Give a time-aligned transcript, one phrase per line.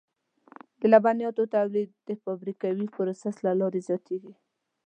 [0.79, 4.33] د لبنیاتو تولید د فابریکوي پروسس له لارې زیاتېږي.